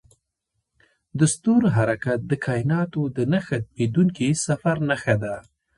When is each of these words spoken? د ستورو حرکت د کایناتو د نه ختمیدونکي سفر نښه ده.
د 1.19 1.19
ستورو 1.33 1.67
حرکت 1.77 2.19
د 2.27 2.33
کایناتو 2.45 3.01
د 3.17 3.17
نه 3.33 3.39
ختمیدونکي 3.47 4.27
سفر 4.45 4.75
نښه 4.89 5.15
ده. 5.23 5.35